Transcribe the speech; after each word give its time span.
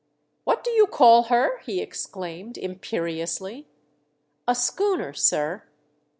"What 0.45 0.63
do 0.63 0.71
you 0.71 0.87
call 0.87 1.25
her?" 1.25 1.59
he 1.63 1.79
exclaim.ed, 1.79 2.57
imperiously." 2.57 3.67
A 4.47 4.55
schooner, 4.55 5.13
sir." 5.13 5.65